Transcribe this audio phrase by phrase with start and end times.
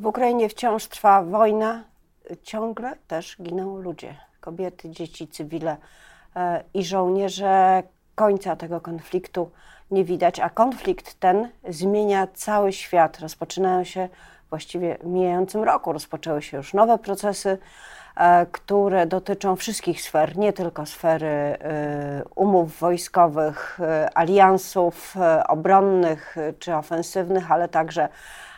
[0.00, 1.84] W Ukrainie wciąż trwa wojna,
[2.42, 5.76] ciągle też giną ludzie, kobiety, dzieci, cywile
[6.36, 7.82] e, i żołnierze.
[8.14, 9.50] Końca tego konfliktu
[9.90, 13.20] nie widać, a konflikt ten zmienia cały świat.
[13.20, 14.08] Rozpoczynają się
[14.50, 17.58] właściwie w mijającym roku, rozpoczęły się już nowe procesy,
[18.16, 21.56] e, które dotyczą wszystkich sfer, nie tylko sfery e,
[22.34, 23.80] umów wojskowych,
[24.14, 25.14] aliansów
[25.48, 28.08] obronnych czy ofensywnych, ale także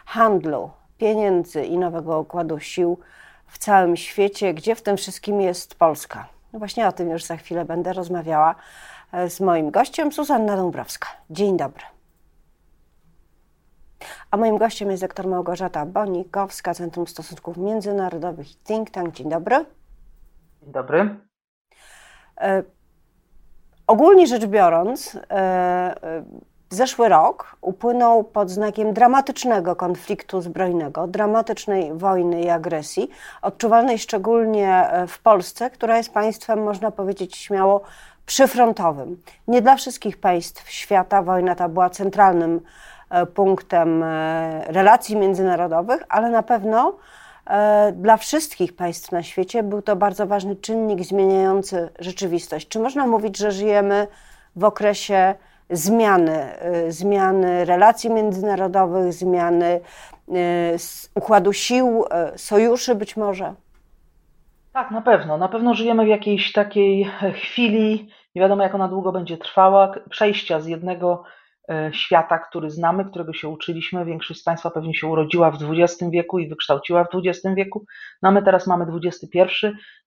[0.06, 0.70] handlu,
[1.02, 2.98] pieniędzy i nowego układu sił
[3.46, 6.28] w całym świecie, gdzie w tym wszystkim jest Polska.
[6.52, 8.54] No właśnie o tym już za chwilę będę rozmawiała
[9.12, 11.08] e, z moim gościem, Zuzanna Dąbrowska.
[11.30, 11.84] Dzień dobry.
[14.30, 19.14] A moim gościem jest doktor Małgorzata Bonikowska, Centrum Stosunków Międzynarodowych i Think Tank.
[19.14, 19.56] Dzień dobry.
[20.62, 21.16] Dzień dobry.
[22.40, 22.62] E,
[23.86, 26.22] ogólnie rzecz biorąc, e
[26.72, 33.10] Zeszły rok upłynął pod znakiem dramatycznego konfliktu zbrojnego, dramatycznej wojny i agresji,
[33.42, 37.80] odczuwalnej szczególnie e, w Polsce, która jest państwem, można powiedzieć śmiało,
[38.26, 39.22] przyfrontowym.
[39.48, 42.60] Nie dla wszystkich państw świata wojna ta była centralnym
[43.10, 46.94] e, punktem e, relacji międzynarodowych, ale na pewno
[47.92, 52.68] dla wszystkich państw na świecie był to bardzo ważny czynnik zmieniający rzeczywistość.
[52.68, 54.06] Czy można mówić, że żyjemy
[54.56, 55.34] w okresie
[55.72, 59.80] zmiany, y, zmiany relacji międzynarodowych, zmiany
[60.28, 60.32] y,
[61.14, 63.54] układu sił, y, sojuszy być może?
[64.72, 65.38] Tak, na pewno.
[65.38, 70.60] Na pewno żyjemy w jakiejś takiej chwili, nie wiadomo jak ona długo będzie trwała, przejścia
[70.60, 71.24] z jednego
[71.92, 74.04] świata, który znamy, którego się uczyliśmy.
[74.04, 77.84] Większość z Państwa pewnie się urodziła w XX wieku i wykształciła w XX wieku.
[78.22, 79.38] No my teraz mamy XXI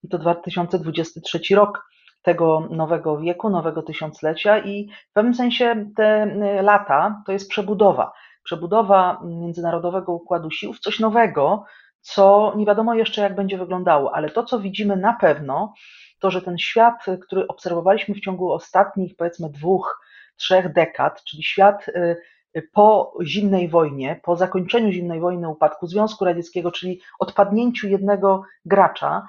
[0.04, 1.90] i to 2023 rok
[2.26, 6.24] tego nowego wieku, nowego tysiąclecia i w pewnym sensie te
[6.60, 8.12] y, lata to jest przebudowa.
[8.44, 11.66] Przebudowa międzynarodowego układu sił w coś nowego,
[12.02, 15.74] co nie wiadomo jeszcze jak będzie wyglądało, ale to, co widzimy na pewno,
[16.20, 20.02] to że ten świat, który obserwowaliśmy w ciągu ostatnich powiedzmy dwóch,
[20.38, 22.18] trzech dekad, czyli świat y,
[22.62, 29.28] po zimnej wojnie, po zakończeniu zimnej wojny, upadku Związku Radzieckiego, czyli odpadnięciu jednego gracza,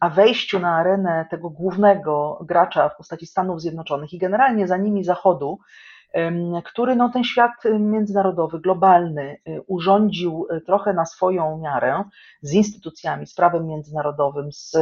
[0.00, 5.04] a wejściu na arenę tego głównego gracza w postaci Stanów Zjednoczonych i generalnie za nimi
[5.04, 5.58] Zachodu,
[6.64, 12.04] który no, ten świat międzynarodowy, globalny urządził y, trochę na swoją miarę
[12.42, 14.76] z instytucjami, z prawem międzynarodowym, z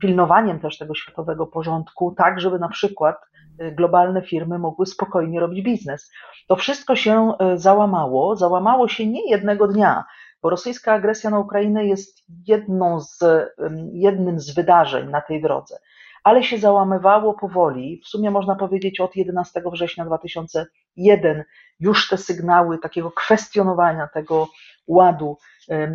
[0.00, 3.16] pilnowaniem też tego światowego porządku, tak żeby na przykład
[3.60, 6.10] y, globalne firmy mogły spokojnie robić biznes.
[6.48, 10.04] To wszystko się załamało, załamało się nie jednego dnia
[10.42, 13.18] bo rosyjska agresja na Ukrainę jest jedną z,
[13.92, 15.78] jednym z wydarzeń na tej drodze,
[16.26, 18.00] ale się załamywało powoli.
[18.04, 21.44] W sumie można powiedzieć od 11 września 2001
[21.80, 24.48] już te sygnały takiego kwestionowania tego
[24.86, 25.38] ładu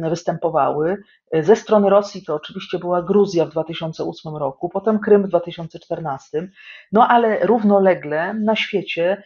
[0.09, 1.03] występowały.
[1.41, 6.50] Ze strony Rosji to oczywiście była Gruzja w 2008 roku, potem Krym w 2014,
[6.91, 9.24] no ale równolegle na świecie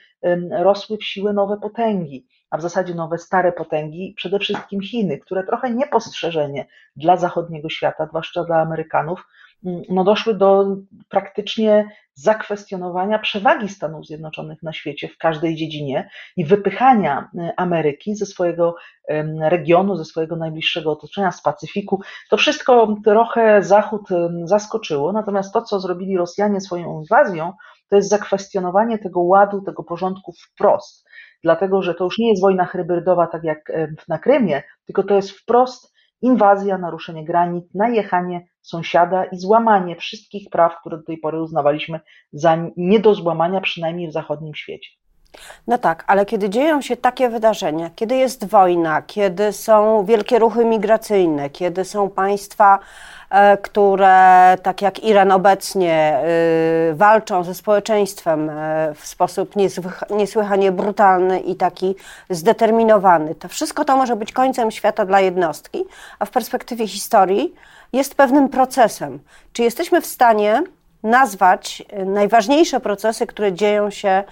[0.52, 5.44] rosły w siłę nowe potęgi a w zasadzie nowe, stare potęgi, przede wszystkim Chiny, które
[5.44, 9.28] trochę niepostrzeżenie dla zachodniego świata, zwłaszcza dla Amerykanów,
[9.66, 10.66] mm, no doszły do
[11.10, 18.26] praktycznie zakwestionowania przewagi Stanów Zjednoczonych na świecie w każdej dziedzinie i wypychania y, Ameryki ze
[18.26, 18.76] swojego
[19.40, 22.02] regionu, ze swojego najbliższego otoczenia, z Pacyfiku.
[22.30, 24.08] To wszystko trochę Zachód
[24.44, 27.54] zaskoczyło, natomiast to, co zrobili Rosjanie swoją inwazją,
[27.90, 31.06] to jest zakwestionowanie tego ładu, tego porządku wprost
[31.46, 33.72] dlatego że to już nie jest wojna hybrydowa, tak jak
[34.08, 40.80] na Krymie, tylko to jest wprost inwazja, naruszenie granic, najechanie sąsiada i złamanie wszystkich praw,
[40.80, 42.00] które do tej pory uznawaliśmy
[42.32, 44.90] za nie do złamania, przynajmniej w zachodnim świecie.
[45.68, 50.66] No tak, ale kiedy dzieją się takie wydarzenia, kiedy jest wojna, kiedy są wielkie ruchy
[50.66, 52.80] migracyjne, kiedy są państwa,
[53.30, 56.24] e, które, tak jak Iran obecnie, e,
[56.94, 59.54] walczą ze społeczeństwem e, w sposób
[60.10, 61.96] niesłychanie brutalny i taki
[62.30, 65.86] zdeterminowany, to wszystko to może być końcem świata dla jednostki,
[66.20, 67.56] a w perspektywie historii
[67.94, 69.20] jest pewnym procesem.
[69.54, 70.64] Czy jesteśmy w stanie
[71.04, 74.24] nazwać najważniejsze procesy, które dzieją się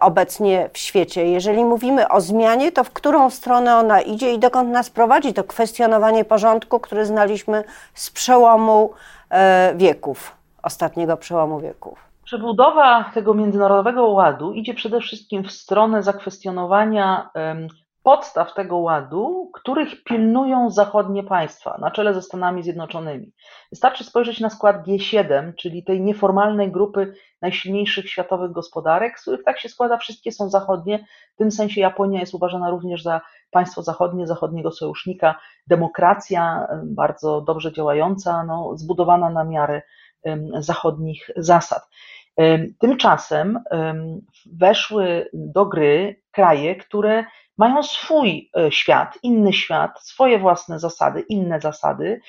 [0.00, 1.26] obecnie w świecie.
[1.26, 5.44] Jeżeli mówimy o zmianie, to w którą stronę ona idzie i dokąd nas prowadzi to
[5.44, 7.64] kwestionowanie porządku, który znaliśmy
[7.94, 8.90] z przełomu
[9.30, 11.98] e, wieków, ostatniego przełomu wieków?
[12.24, 17.30] Przebudowa tego międzynarodowego ładu idzie przede wszystkim w stronę zakwestionowania
[18.04, 23.32] podstaw tego ładu, których pilnują zachodnie państwa, na czele ze Stanami Zjednoczonymi.
[23.70, 29.58] Wystarczy spojrzeć na skład G7, czyli tej nieformalnej grupy najsilniejszych światowych gospodarek, z których tak
[29.58, 31.06] się składa, wszystkie są zachodnie.
[31.34, 33.20] W tym sensie Japonia jest uważana również za
[33.50, 35.34] państwo zachodnie, zachodniego sojusznika,
[35.66, 39.82] demokracja bardzo dobrze działająca, no, zbudowana na miarę
[40.58, 41.88] zachodnich zasad.
[42.78, 43.60] Tymczasem
[44.52, 47.24] weszły do gry kraje, które
[47.58, 52.20] mają swój e, świat, inny świat, swoje własne zasady, inne zasady.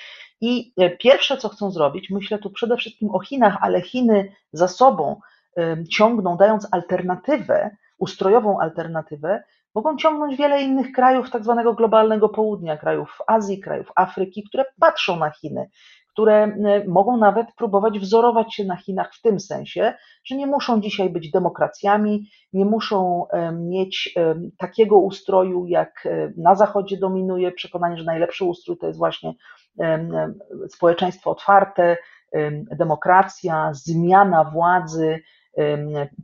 [0.41, 4.67] I e, pierwsze, co chcą zrobić, myślę tu przede wszystkim o Chinach, ale Chiny za
[4.67, 5.19] sobą
[5.89, 9.43] ciągną, dając alternatywę, ustrojową alternatywę,
[9.75, 15.15] mogą ciągnąć wiele innych krajów tak zwanego globalnego południa, krajów Azji, krajów Afryki, które patrzą
[15.15, 15.69] na Chiny,
[16.15, 19.93] które e, mogą nawet próbować wzorować się na Chinach w tym sensie,
[20.25, 26.07] że nie muszą dzisiaj być demokracjami, nie muszą e, mieć e, takiego ustroju, jak
[26.37, 29.33] na Zachodzie dominuje przekonanie, że najlepszy ustrój to jest właśnie
[30.69, 31.97] społeczeństwo otwarte,
[32.71, 35.19] demokracja, zmiana władzy,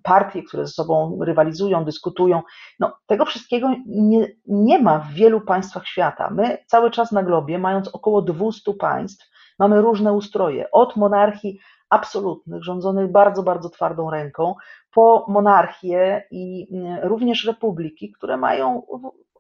[0.04, 2.42] partie, które ze sobą rywalizują, dyskutują.
[2.80, 6.30] No, tego wszystkiego nie, nie ma w wielu państwach świata.
[6.30, 11.60] My cały czas na globie, mając około 200 państw, mamy różne ustroje, od monarchii
[11.90, 14.56] absolutnych, rządzonych bardzo, bardzo twardą ręką,
[14.94, 18.82] po monarchie i mm, również republiki, które mają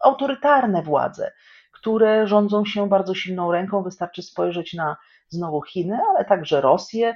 [0.01, 1.31] autorytarne władze,
[1.71, 3.83] które rządzą się bardzo silną ręką.
[3.83, 4.97] Wystarczy spojrzeć na
[5.29, 7.15] znowu Chiny, ale także Rosję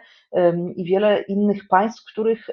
[0.75, 2.47] i wiele innych państw, których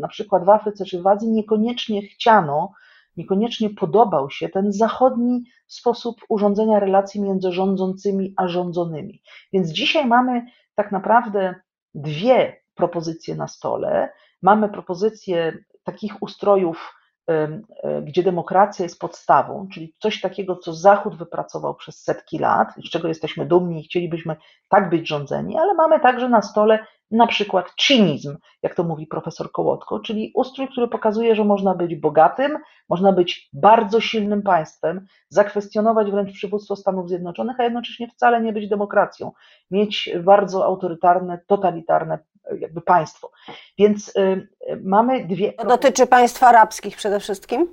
[0.00, 2.72] na przykład w Afryce czy w Azji niekoniecznie chciano,
[3.16, 9.22] niekoniecznie podobał się ten zachodni sposób urządzenia relacji między rządzącymi a rządzonymi.
[9.52, 11.54] Więc dzisiaj mamy tak naprawdę
[11.94, 14.12] dwie propozycje na stole.
[14.42, 16.94] Mamy propozycję takich ustrojów,
[17.28, 17.62] e,
[18.02, 23.08] gdzie demokracja jest podstawą, czyli coś takiego, co Zachód wypracował przez setki lat, z czego
[23.08, 24.36] jesteśmy dumni i chcielibyśmy
[24.68, 29.52] tak być rządzeni, ale mamy także na stole na przykład czynizm, jak to mówi profesor
[29.52, 32.58] Kołotko, czyli ustrój, który pokazuje, że można być bogatym,
[32.88, 38.68] można być bardzo silnym państwem, zakwestionować wręcz przywództwo Stanów Zjednoczonych, a jednocześnie wcale nie być
[38.68, 39.32] demokracją,
[39.70, 42.18] mieć bardzo autorytarne, totalitarne
[42.58, 43.30] jakby państwo.
[43.78, 44.48] Więc y,
[44.84, 45.52] mamy dwie.
[45.52, 47.68] To dotyczy państw arabskich przede wszystkim?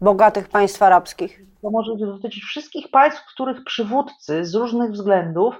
[0.00, 1.40] Bogatych państw arabskich?
[1.62, 5.54] To może dotyczyć wszystkich państw, w których przywódcy z różnych względów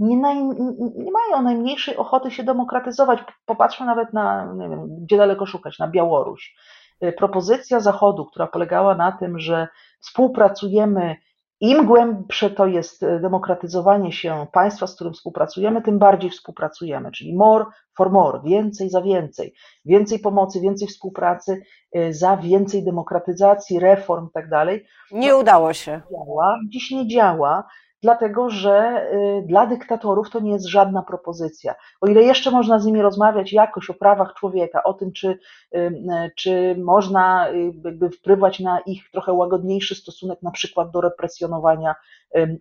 [0.00, 0.44] nie, naj,
[0.96, 3.18] nie mają najmniejszej ochoty się demokratyzować.
[3.46, 6.54] Popatrzmy nawet na, nie wiem, gdzie daleko szukać, na Białoruś.
[7.04, 9.68] Y, propozycja Zachodu, która polegała na tym, że
[10.00, 11.16] współpracujemy,
[11.60, 17.36] im głębsze to jest y, demokratyzowanie się państwa, z którym współpracujemy, tym bardziej współpracujemy, czyli
[17.36, 17.64] more
[17.96, 19.54] for more, więcej za więcej,
[19.84, 21.62] więcej pomocy, więcej współpracy
[21.96, 24.84] y, za więcej demokratyzacji, reform i tak dalej.
[25.12, 26.00] Nie udało się.
[26.10, 27.64] Działa, dziś nie działa
[28.02, 31.74] dlatego że y, dla dyktatorów to nie jest żadna propozycja.
[32.00, 35.78] O ile jeszcze można z nimi rozmawiać jakoś o prawach człowieka, o tym, czy, y,
[35.78, 37.48] y, czy można
[37.84, 41.94] jakby wpływać na ich trochę łagodniejszy stosunek, na przykład do represjonowania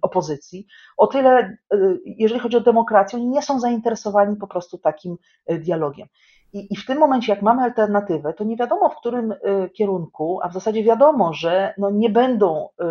[0.02, 1.58] opozycji, o tyle,
[2.06, 5.18] jeżeli chodzi o demokrację, oni nie są zainteresowani po prostu takim
[5.50, 6.08] dialogiem.
[6.54, 9.38] I, I, w tym momencie, jak mamy alternatywę, to nie wiadomo w którym y,
[9.74, 12.86] kierunku, a w zasadzie wiadomo, że no nie będą y,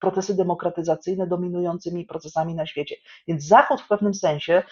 [0.00, 2.96] procesy demokratyzacyjne dominującymi procesami na świecie.
[3.28, 4.62] Więc Zachód w pewnym sensie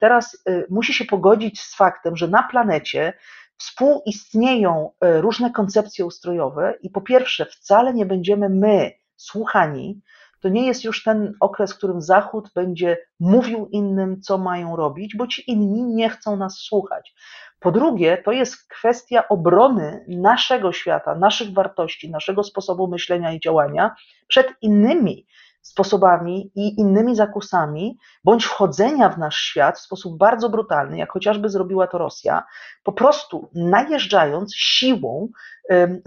[0.00, 3.12] teraz y, musi się pogodzić z faktem, że na planecie
[3.56, 10.00] współistnieją różne koncepcje ustrojowe i po pierwsze, wcale nie będziemy my słuchani,
[10.44, 15.16] to nie jest już ten okres, w którym Zachód będzie mówił innym, co mają robić,
[15.16, 17.14] bo ci inni nie chcą nas słuchać.
[17.60, 23.94] Po drugie, to jest kwestia obrony naszego świata, naszych wartości, naszego sposobu myślenia i działania
[24.28, 25.26] przed innymi
[25.62, 31.48] sposobami i innymi zakusami, bądź wchodzenia w nasz świat w sposób bardzo brutalny, jak chociażby
[31.48, 32.44] zrobiła to Rosja,
[32.82, 35.28] po prostu najeżdżając siłą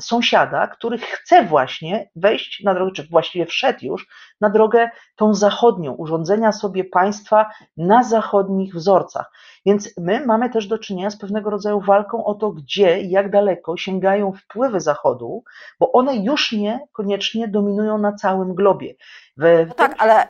[0.02, 4.08] sąsiada, który chce właśnie wejść na drogę, czy właściwie wszedł już
[4.42, 9.32] na drogę tą zachodnią, urządzenia sobie państwa na zachodnich wzorcach.
[9.66, 13.32] Więc my mamy też do czynienia z pewnego rodzaju walką o to, gdzie i jak
[13.32, 15.44] daleko sięgają wpływy Zachodu,
[15.80, 18.94] bo one już nie koniecznie dominują na całym globie.
[19.38, 20.28] No tak, ale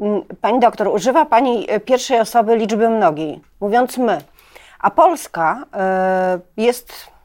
[0.00, 4.18] mm, Pani doktor, używa Pani pierwszej osoby liczby mnogiej, mówiąc my.
[4.80, 5.64] A Polska
[6.56, 7.17] y, jest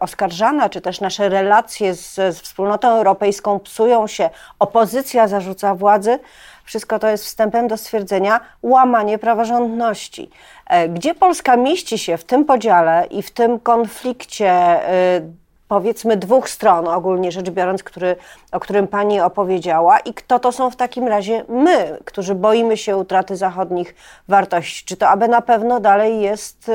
[0.00, 6.18] oskarżana, czy też nasze relacje z, z, wspólnotą europejską psują się, opozycja zarzuca władzy,
[6.64, 10.30] wszystko to jest wstępem do stwierdzenia łamanie praworządności.
[10.66, 14.80] E, gdzie Polska mieści się w tym podziale i w tym konflikcie
[15.18, 15.22] y,
[15.68, 18.16] powiedzmy dwóch stron, ogólnie rzecz biorąc, który,
[18.52, 22.96] o którym Pani opowiedziała, i kto to są w takim razie my, którzy boimy się
[22.96, 23.94] utraty zachodnich
[24.28, 24.84] wartości?
[24.84, 26.70] Czy to aby na pewno dalej jest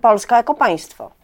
[0.00, 1.17] Polska jako państwo?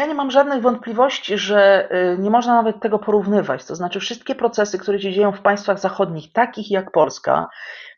[0.00, 3.64] Ja nie mam żadnych wątpliwości, że y, nie można nawet tego porównywać.
[3.64, 7.48] To znaczy, wszystkie procesy, które się dzieją w państwach zachodnich, takich jak Polska,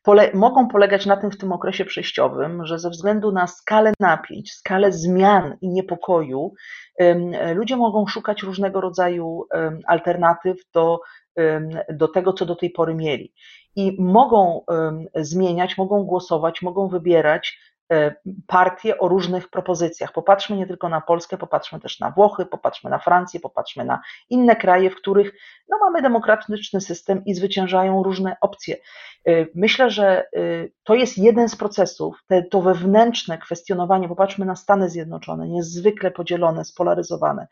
[0.02, 4.52] pole mogą polegać na tym w tym okresie przejściowym, że ze względu na skalę napięć,
[4.52, 6.52] skalę zmian i niepokoju,
[7.54, 9.44] ludzie mogą szukać różnego rodzaju
[9.86, 11.00] alternatyw do,
[11.92, 13.32] do tego, co do tej pory mieli.
[13.76, 14.64] I mogą
[15.14, 17.58] zmieniać, mogą głosować, mogą wybierać
[18.46, 20.12] partie o różnych propozycjach.
[20.12, 24.56] Popatrzmy nie tylko na Polskę, popatrzmy też na Włochy, popatrzmy na Francję, popatrzmy na inne
[24.56, 25.32] kraje, w których
[25.68, 28.76] no, mamy demokratyczny system i zwyciężają różne opcje.
[29.26, 30.24] E, myślę, że e,
[30.84, 36.64] to jest jeden z procesów, te, to wewnętrzne kwestionowanie, popatrzmy na Stany Zjednoczone, niezwykle podzielone,
[36.64, 37.46] spolaryzowane.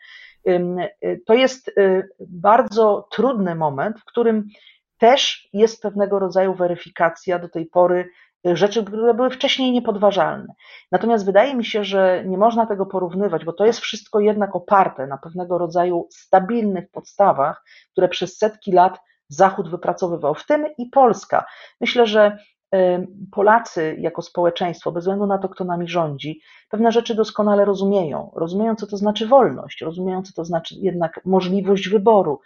[1.27, 1.71] To jest
[2.21, 4.49] bardzo trudny moment, w którym
[4.99, 8.11] też jest pewnego rodzaju weryfikacja do tej pory
[8.45, 10.55] rzeczy, które były wcześniej niepodważalne.
[10.93, 15.07] Natomiast wydaje mi się, że nie można tego porównywać, bo to jest wszystko jednak oparte
[15.07, 21.45] na pewnego rodzaju stabilnych podstawach, które przez setki lat Zachód wypracowywał, w tym i Polska.
[21.81, 22.39] Myślę, że
[23.33, 28.33] Polacy jako społeczeństwo, bez względu na to, kto nami rządzi, pewne rzeczy doskonale rozumieją.
[28.37, 32.41] Rozumieją, co to znaczy wolność, rozumieją, co to znaczy jednak możliwość wyboru.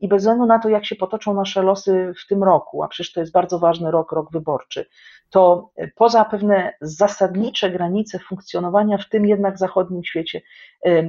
[0.00, 3.12] I bez względu na to, jak się potoczą nasze losy w tym roku, a przecież
[3.12, 4.86] to jest bardzo ważny rok, rok wyborczy,
[5.30, 10.42] to poza pewne zasadnicze granice funkcjonowania w tym jednak zachodnim świecie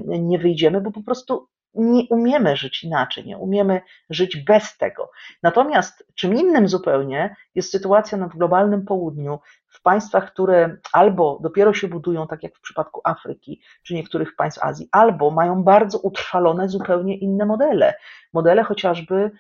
[0.08, 5.12] nie wyjdziemy, bo po prostu nie umiemy żyć inaczej, nie umiemy żyć bez tego.
[5.44, 11.88] Natomiast czym innym zupełnie jest sytuacja na globalnym południu, w państwach, które albo dopiero się
[11.88, 17.18] budują, tak jak w przypadku Afryki czy niektórych państw Azji, albo mają bardzo utrwalone zupełnie
[17.18, 17.94] inne modele,
[18.34, 19.32] modele chociażby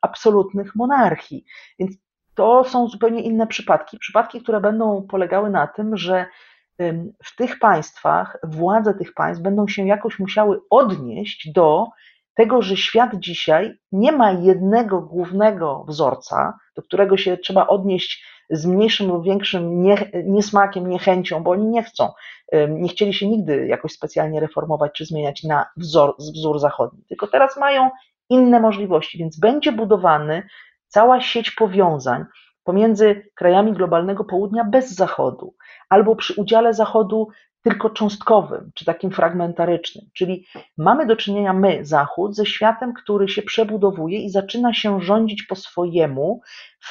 [0.00, 1.44] absolutnych monarchii.
[1.78, 1.96] Więc
[2.34, 6.26] to są zupełnie inne przypadki, przypadki, które będą polegały na tym, że
[7.24, 11.86] w tych państwach władze tych państw będą się jakoś musiały odnieść do
[12.34, 18.66] tego, że świat dzisiaj nie ma jednego głównego wzorca, do którego się trzeba odnieść z
[18.66, 19.82] mniejszym lub większym
[20.24, 22.12] niesmakiem, niechęcią, bo oni nie chcą,
[22.68, 27.56] nie chcieli się nigdy jakoś specjalnie reformować czy zmieniać na wzór, wzór zachodni, tylko teraz
[27.56, 27.90] mają
[28.30, 30.42] inne możliwości, więc będzie budowany
[30.86, 32.24] cała sieć powiązań
[32.68, 35.54] pomiędzy krajami globalnego południa bez Zachodu,
[35.88, 37.28] albo przy udziale Zachodu
[37.62, 40.04] tylko cząstkowym, czy takim fragmentarycznym.
[40.14, 40.46] Czyli
[40.76, 45.56] mamy do czynienia my, Zachód, ze światem, który się przebudowuje i zaczyna się rządzić po
[45.56, 46.40] swojemu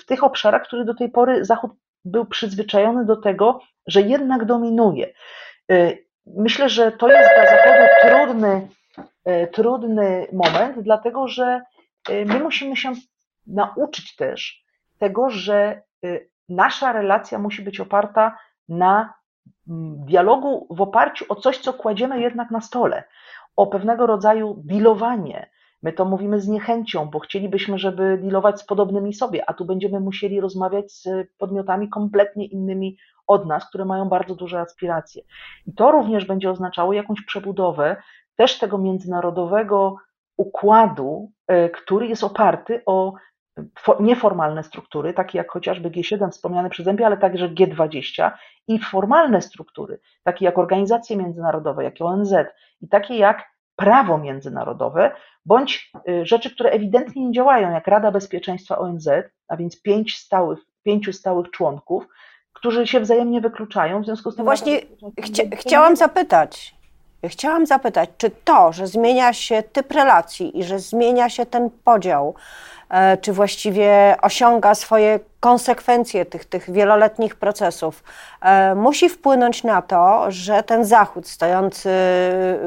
[0.00, 1.70] w tych obszarach, które do tej pory Zachód
[2.04, 5.12] był przyzwyczajony do tego, że jednak dominuje.
[5.72, 8.68] Y, myślę, że to jest dla Zachodu trudny,
[9.28, 11.60] y, trudny moment, dlatego że
[12.10, 12.92] y, my musimy się
[13.46, 14.65] nauczyć też
[14.98, 15.82] tego, że
[16.48, 18.38] nasza relacja musi być oparta
[18.68, 19.14] na
[19.68, 23.04] mm, dialogu w oparciu o coś, co kładziemy jednak na stole,
[23.56, 25.50] o pewnego rodzaju dealowanie.
[25.82, 30.00] My to mówimy z niechęcią, bo chcielibyśmy, żeby dealować z podobnymi sobie, a tu będziemy
[30.00, 35.22] musieli rozmawiać z podmiotami kompletnie innymi od nas, które mają bardzo duże aspiracje.
[35.66, 37.96] I to również będzie oznaczało jakąś przebudowę
[38.36, 39.96] też tego międzynarodowego
[40.36, 43.14] układu, e, który jest oparty o
[44.00, 48.30] nieformalne struktury, takie jak chociażby G7 wspomniane przeze mnie, ale także G20
[48.68, 52.34] i formalne struktury, takie jak organizacje międzynarodowe, jak ONZ
[52.80, 55.12] i takie jak prawo międzynarodowe,
[55.44, 59.08] bądź y, rzeczy, które ewidentnie nie działają, jak Rada Bezpieczeństwa ONZ,
[59.48, 62.08] a więc pięć stałych, pięciu stałych członków,
[62.52, 64.02] którzy się wzajemnie wykluczają.
[64.02, 64.44] W związku z tym.
[64.44, 64.80] Właśnie
[65.20, 66.75] chcia, chciałam zapytać.
[67.24, 72.34] Chciałam zapytać, czy to, że zmienia się typ relacji i że zmienia się ten podział,
[72.90, 78.04] E, czy właściwie osiąga swoje konsekwencje tych, tych wieloletnich procesów,
[78.42, 81.90] e, musi wpłynąć na to, że ten Zachód, stojący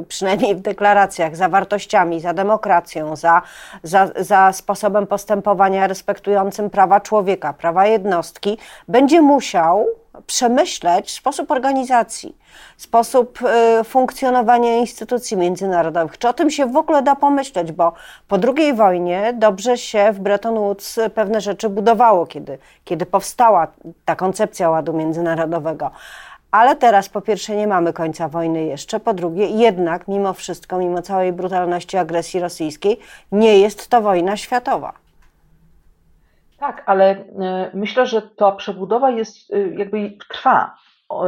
[0.08, 3.42] przynajmniej w deklaracjach za wartościami, za demokracją, za,
[3.84, 9.86] za, za sposobem postępowania respektującym prawa człowieka, prawa jednostki, będzie musiał
[10.28, 12.38] przemyśleć sposób organizacji,
[12.78, 13.40] sposób
[13.82, 16.18] y, funkcjonowania instytucji międzynarodowych.
[16.18, 17.94] Czy o tym się w ogóle da pomyśleć, bo
[18.28, 23.68] po II wojnie dobrze się w Bretton Woods pewne rzeczy budowało, kiedy, kiedy powstała
[24.06, 25.92] ta koncepcja ładu międzynarodowego.
[26.52, 31.02] Ale teraz po pierwsze nie mamy końca wojny jeszcze, po drugie jednak mimo wszystko, mimo
[31.02, 33.00] całej brutalności agresji rosyjskiej,
[33.32, 34.94] nie jest to wojna światowa.
[36.60, 40.76] Tak, ale e, myślę, że ta przebudowa jest, e, jakby trwa.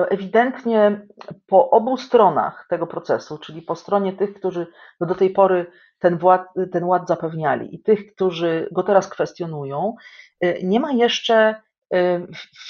[0.09, 1.07] ewidentnie
[1.47, 4.67] po obu stronach tego procesu, czyli po stronie tych, którzy
[5.01, 9.95] do tej pory ten, wład, ten ład zapewniali i tych, którzy go teraz kwestionują,
[10.63, 11.55] nie ma jeszcze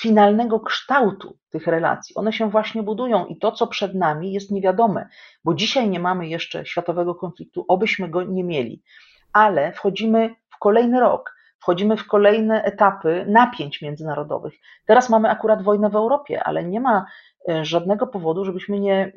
[0.01, 2.15] finalnego kształtu tych relacji.
[2.15, 5.07] One się właśnie budują i to, co przed nami, jest niewiadome,
[5.43, 8.83] bo dzisiaj nie mamy jeszcze światowego konfliktu, obyśmy go nie mieli,
[9.33, 14.53] ale wchodzimy w kolejny rok, wchodzimy w kolejne etapy napięć międzynarodowych.
[14.85, 17.05] Teraz mamy akurat wojnę w Europie, ale nie ma
[17.49, 19.11] e, żadnego powodu, żebyśmy, nie,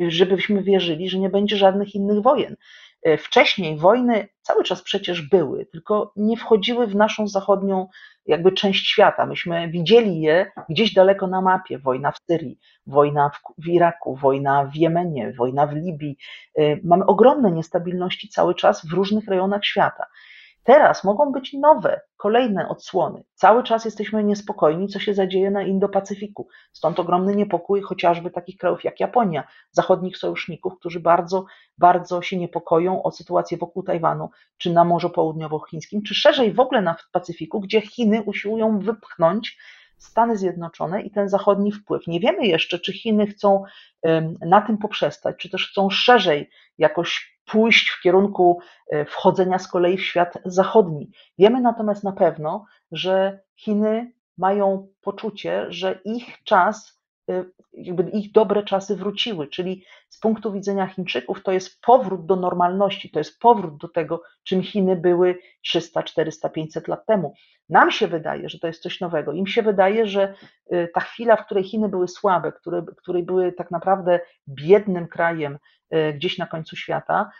[0.00, 2.56] e, żebyśmy wierzyli, że nie będzie żadnych innych wojen.
[3.02, 7.88] E, wcześniej wojny cały czas przecież były, tylko nie wchodziły w naszą zachodnią
[8.26, 9.26] jakby część świata.
[9.26, 11.78] Myśmy widzieli je gdzieś daleko na mapie.
[11.78, 13.30] Wojna w Syrii, wojna
[13.64, 16.18] w, Iraku, wojna w Jemenie, wojna w Libii.
[16.84, 20.06] Mamy ogromne niestabilności cały czas w różnych rejonach świata.
[20.66, 23.24] Teraz mogą być nowe, kolejne odsłony.
[23.34, 26.46] Cały czas jesteśmy niespokojni, co się zadzieje na Indo-Pacyfiku.
[26.72, 31.44] Stąd ogromny niepokój chociażby takich krajów jak Japonia, zachodnich sojuszników, którzy bardzo,
[31.78, 36.82] bardzo się niepokoją o sytuację wokół Tajwanu, czy na Morzu Południowochińskim, czy szerzej w ogóle
[36.82, 39.58] na Pacyfiku, gdzie Chiny usiłują wypchnąć
[39.98, 42.06] Stany Zjednoczone i ten zachodni wpływ.
[42.06, 43.62] Nie wiemy jeszcze, czy Chiny chcą
[44.40, 48.60] na tym poprzestać, czy też chcą szerzej jakoś pójść w kierunku
[48.90, 51.10] e, wchodzenia z kolei w świat zachodni.
[51.38, 57.00] Wiemy natomiast na pewno, że Chiny mają poczucie, że ich czas,
[57.72, 63.10] jakby ich dobre czasy wróciły, czyli z punktu widzenia Chińczyków to jest powrót do normalności,
[63.10, 67.34] to jest powrót do tego, czym Chiny były 300, 400, 500 lat temu.
[67.68, 69.32] Nam się wydaje, że to jest coś nowego.
[69.32, 70.34] Im się wydaje, że
[70.70, 75.58] e, ta chwila, w której Chiny były słabe, które, które były tak naprawdę biednym krajem,
[75.90, 77.30] E, gdzieś na końcu świata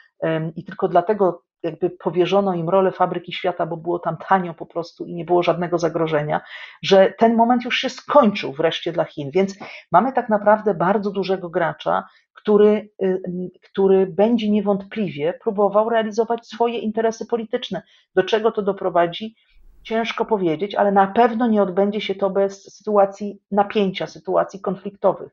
[0.57, 5.05] i tylko dlatego jakby powierzono im rolę fabryki świata, bo było tam tanio po prostu
[5.05, 6.41] i nie było żadnego zagrożenia,
[6.83, 9.31] że ten moment już się skończył wreszcie dla Chin.
[9.31, 9.59] Więc
[9.93, 12.05] mamy tak naprawdę bardzo dużego gracza,
[12.47, 13.23] który, y,
[13.71, 17.83] który będzie niewątpliwie próbował realizować swoje interesy polityczne.
[18.15, 19.35] Do czego to doprowadzi?
[19.83, 25.33] Ciężko powiedzieć, ale na pewno nie odbędzie się to bez sytuacji napięcia, sytuacji konfliktowych.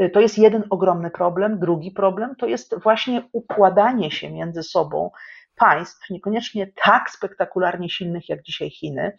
[0.00, 1.58] Y, to jest jeden ogromny problem.
[1.58, 5.10] Drugi problem to jest właśnie układanie się między sobą
[5.56, 9.16] państw, niekoniecznie tak spektakularnie silnych jak dzisiaj Chiny,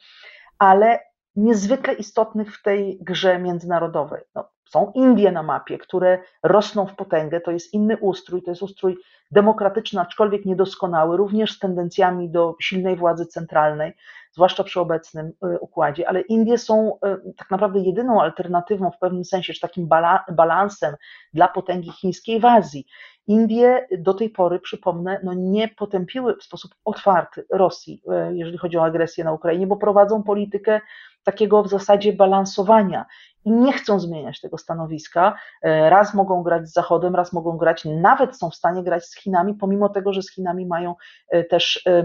[0.59, 0.99] ale
[1.35, 4.23] niezwykle istotnych w tej grze międzynarodowej.
[4.35, 8.61] No, są Indie na mapie, które rosną w potęgę, to jest inny ustrój, to jest
[8.61, 8.97] ustrój
[9.31, 13.93] demokratyczny, aczkolwiek niedoskonały, również z tendencjami do silnej władzy centralnej
[14.35, 19.25] zwłaszcza przy obecnym y, układzie, ale Indie są y, tak naprawdę jedyną alternatywą w pewnym
[19.25, 19.89] sensie, czy takim
[20.31, 20.95] balansem
[21.33, 22.87] dla potęgi chińskiej w Azji.
[23.27, 28.77] Indie do tej pory, przypomnę, no nie potępiły w sposób otwarty Rosji, y, jeżeli chodzi
[28.77, 30.81] o agresję na Ukrainie, bo prowadzą politykę
[31.23, 33.05] takiego w zasadzie balansowania
[33.45, 35.37] i nie chcą zmieniać tego stanowiska.
[35.61, 39.15] E, raz mogą grać z Zachodem, raz mogą grać, nawet są w stanie grać z
[39.15, 40.95] Chinami, pomimo tego, że z Chinami mają
[41.29, 42.03] e, też e,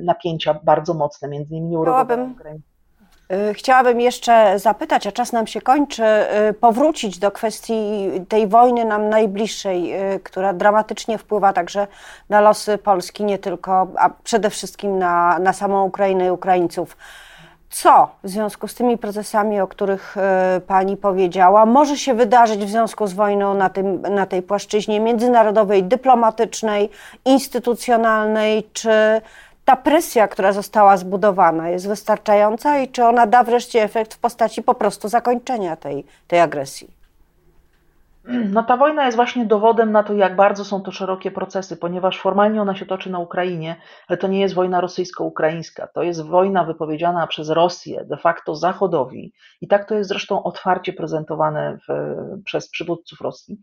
[0.00, 2.34] napięcia bardzo mocne, między innymi Chciałabym,
[3.52, 6.02] chciałabym jeszcze zapytać, a czas nam się kończy,
[6.60, 11.86] powrócić do kwestii tej wojny nam najbliższej, która dramatycznie wpływa także
[12.28, 16.96] na losy Polski, nie tylko, a przede wszystkim na, na samą Ukrainę i Ukraińców.
[17.70, 20.16] Co w związku z tymi procesami, o których
[20.66, 25.84] Pani powiedziała, może się wydarzyć w związku z wojną na, tym, na tej płaszczyźnie międzynarodowej,
[25.84, 26.90] dyplomatycznej,
[27.24, 29.20] instytucjonalnej, czy
[29.68, 34.62] ta presja, która została zbudowana, jest wystarczająca i czy ona da wreszcie efekt w postaci
[34.62, 36.90] po prostu zakończenia tej, tej agresji?
[38.28, 42.20] No ta wojna jest właśnie dowodem na to, jak bardzo są to szerokie procesy, ponieważ
[42.20, 43.76] formalnie ona się toczy na Ukrainie,
[44.08, 49.32] ale to nie jest wojna rosyjsko-ukraińska, to jest wojna wypowiedziana przez Rosję, de facto Zachodowi.
[49.60, 53.60] I tak to jest zresztą otwarcie prezentowane w, przez przywódców Rosji,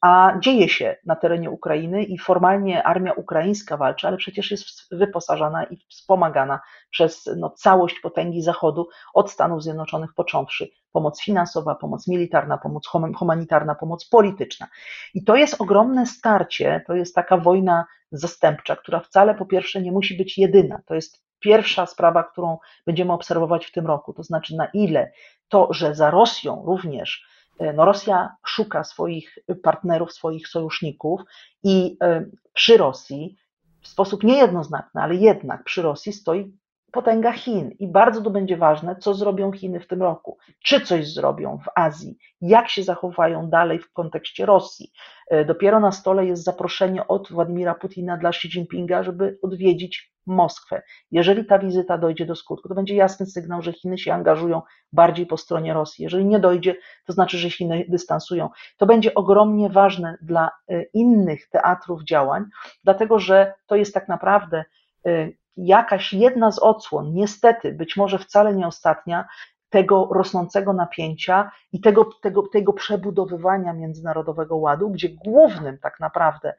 [0.00, 5.64] a dzieje się na terenie Ukrainy i formalnie armia ukraińska walczy, ale przecież jest wyposażana
[5.64, 6.60] i wspomagana
[6.90, 10.68] przez no, całość potęgi Zachodu, od Stanów Zjednoczonych począwszy.
[10.92, 12.86] Pomoc finansowa, pomoc militarna, pomoc
[13.18, 14.66] humanitarna, pomoc polityczna.
[15.14, 19.92] I to jest ogromne starcie, to jest taka wojna zastępcza, która wcale po pierwsze nie
[19.92, 20.80] musi być jedyna.
[20.86, 25.12] To jest pierwsza sprawa, którą będziemy obserwować w tym roku, to znaczy na ile
[25.48, 27.26] to, że za Rosją również
[27.74, 31.20] no Rosja szuka swoich partnerów, swoich sojuszników
[31.62, 33.36] i e, przy Rosji
[33.82, 36.52] w sposób niejednoznaczny, ale jednak przy Rosji stoi
[36.92, 40.38] potęga Chin i bardzo to będzie ważne, co zrobią Chiny w tym roku.
[40.64, 44.92] Czy coś zrobią w Azji, jak się zachowają dalej w kontekście Rosji.
[45.30, 50.82] E, dopiero na stole jest zaproszenie od Władimira Putina dla Xi Jinpinga, żeby odwiedzić Moskwę.
[51.10, 55.26] Jeżeli ta wizyta dojdzie do skutku, to będzie jasny sygnał, że Chiny się angażują bardziej
[55.26, 56.02] po stronie Rosji.
[56.02, 56.76] Jeżeli nie dojdzie,
[57.06, 58.48] to znaczy, że Chiny dystansują.
[58.76, 62.44] To będzie ogromnie ważne dla e, innych teatrów działań,
[62.84, 64.64] dlatego że to jest tak naprawdę
[65.06, 69.28] e, jakaś jedna z odsłon, niestety, być może wcale nie ostatnia,
[69.70, 76.54] tego rosnącego napięcia i tego, tego, tego przebudowywania międzynarodowego ładu, gdzie głównym tak naprawdę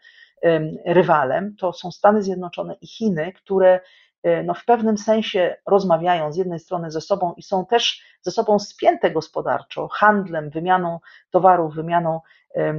[0.86, 3.80] rywalem to są Stany Zjednoczone i Chiny, które
[4.44, 8.60] no, w pewnym sensie rozmawiają z jednej strony ze sobą i są też ze sobą
[8.60, 12.20] spięte gospodarczo, handlem, wymianą towarów, wymianą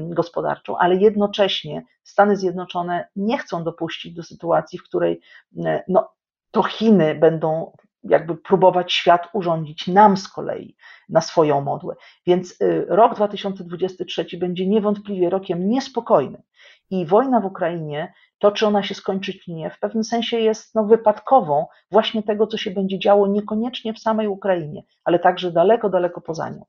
[0.09, 5.21] gospodarczą, ale jednocześnie Stany Zjednoczone nie chcą dopuścić do sytuacji, w której
[5.65, 6.13] e, no,
[6.51, 7.73] to Chiny będą
[8.05, 10.77] jakby próbować świat urządzić nam z kolei
[11.09, 11.95] na swoją modłę.
[12.27, 16.43] Więc y, rok 2023 będzie niewątpliwie rokiem niespokojnym.
[16.91, 20.75] I wojna w Ukrainie, to czy ona się skończy, czy nie, w pewnym sensie jest
[20.75, 25.89] no, wypadkową właśnie tego, co się będzie działo niekoniecznie w samej Ukrainie, ale także daleko,
[25.89, 26.65] daleko poza nią.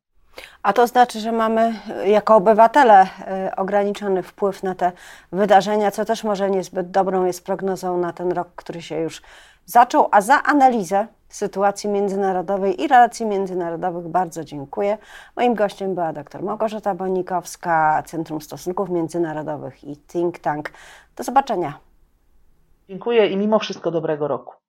[0.64, 1.74] A to znaczy, że mamy
[2.06, 3.04] jako obywatele
[3.48, 4.92] y, ograniczony wpływ na te
[5.32, 9.22] wydarzenia, co też może niezbyt dobrą jest prognozą na ten rok, który się już
[9.66, 10.08] zaczął.
[10.12, 14.98] A za analizę sytuacji międzynarodowej i relacji międzynarodowych bardzo dziękuję.
[15.36, 20.72] Moim gościem była dr Małgorzata Bonikowska, Centrum Stosunków Międzynarodowych i Think Tank.
[21.16, 21.80] Do zobaczenia.
[22.90, 24.63] Dziękuję i mimo wszystko dobrego roku.